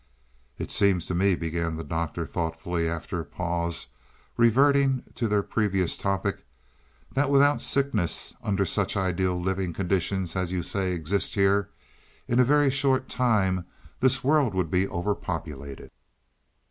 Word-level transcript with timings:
"It 0.57 0.71
seems 0.71 1.05
to 1.05 1.13
me," 1.13 1.35
began 1.35 1.75
the 1.75 1.83
Doctor 1.83 2.25
thoughtfully 2.25 2.89
after 2.89 3.19
a 3.19 3.23
pause, 3.23 3.85
reverting 4.35 5.03
to 5.13 5.27
their 5.27 5.43
previous 5.43 5.95
topic, 5.95 6.43
"that 7.13 7.29
without 7.29 7.61
sickness, 7.61 8.33
under 8.41 8.65
such 8.65 8.97
ideal 8.97 9.39
living 9.39 9.73
conditions 9.73 10.35
as 10.35 10.51
you 10.51 10.63
say 10.63 10.93
exist 10.93 11.35
here, 11.35 11.69
in 12.27 12.39
a 12.39 12.43
very 12.43 12.71
short 12.71 13.09
time 13.09 13.65
this 13.99 14.23
world 14.23 14.55
would 14.55 14.71
be 14.71 14.87
over 14.87 15.13
populated." 15.13 15.91